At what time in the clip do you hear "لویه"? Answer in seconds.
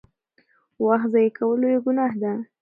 1.61-1.79